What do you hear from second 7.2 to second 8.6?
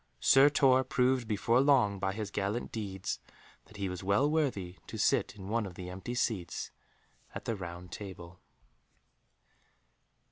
at the Round Table.